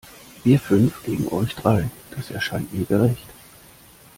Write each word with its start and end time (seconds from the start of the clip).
Wir 0.43 0.59
fünf 0.59 1.03
gegen 1.03 1.27
euch 1.27 1.53
drei, 1.53 1.87
das 2.15 2.31
erscheint 2.31 2.73
mir 2.73 2.85
gerecht. 2.85 3.27